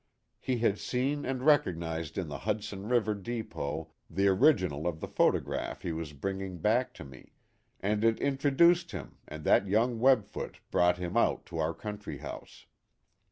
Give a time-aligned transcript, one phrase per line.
[0.39, 5.07] He had seen and recognized in the Hud son River depot the original of the
[5.07, 7.33] photograph he was bringing back to me,
[7.81, 12.65] and it introduced him, and that young Webfoot brought him out to our country house.